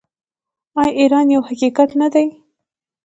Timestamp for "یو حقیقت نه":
1.33-2.07